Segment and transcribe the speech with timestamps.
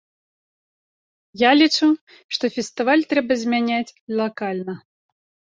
[1.41, 1.89] Я лічу,
[2.37, 4.73] што фестываль трэба змяняць лакальна.